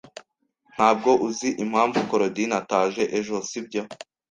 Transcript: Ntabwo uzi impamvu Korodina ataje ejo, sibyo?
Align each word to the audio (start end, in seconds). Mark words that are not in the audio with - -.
Ntabwo 0.75 1.11
uzi 1.27 1.49
impamvu 1.63 1.97
Korodina 2.09 2.53
ataje 2.61 3.03
ejo, 3.17 3.35
sibyo? 3.49 3.81